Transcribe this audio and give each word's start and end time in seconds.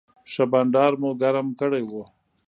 ښه 0.31 0.43
بنډار 0.51 0.91
مو 1.01 1.09
ګرم 1.21 1.47
کړی 1.59 1.83
و. 1.89 1.93